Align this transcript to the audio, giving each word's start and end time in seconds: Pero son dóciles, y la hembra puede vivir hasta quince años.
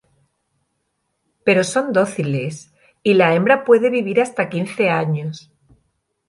Pero 1.45 1.63
son 1.63 1.93
dóciles, 1.93 2.73
y 3.03 3.13
la 3.13 3.35
hembra 3.35 3.63
puede 3.63 3.91
vivir 3.91 4.19
hasta 4.19 4.49
quince 4.49 4.89
años. 4.89 5.51